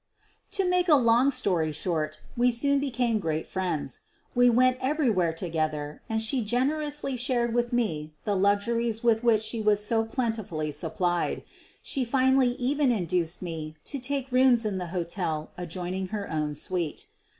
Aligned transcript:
To 0.57 0.67
make 0.67 0.89
a 0.89 0.95
long 0.95 1.29
story 1.29 1.71
short, 1.71 2.21
we 2.35 2.49
soon 2.49 2.79
became 2.79 3.19
great 3.19 3.45
friends. 3.45 3.99
We 4.33 4.49
went 4.49 4.77
everywhere 4.81 5.31
together 5.31 6.01
and 6.09 6.19
she 6.23 6.37
Q0EEN 6.37 6.41
OF 6.41 6.41
THE 6.41 6.41
BUKGLAKS 6.41 6.69
105 6.73 6.77
generously 6.79 7.17
shared 7.17 7.53
with 7.53 7.71
me 7.71 8.13
the 8.25 8.35
luxuries 8.35 9.03
with 9.03 9.23
which 9.23 9.43
she 9.43 9.61
was 9.61 9.85
so 9.85 10.03
plentifully 10.03 10.71
supplied. 10.71 11.43
She 11.83 12.03
finally 12.03 12.53
even 12.53 12.91
induced 12.91 13.43
me 13.43 13.75
to 13.85 13.99
take 13.99 14.31
rooms 14.31 14.65
in 14.65 14.79
the 14.79 14.87
hotel 14.87 15.51
adjoining 15.55 16.07
her 16.07 16.27
own 16.31 16.55
suite. 16.55 17.05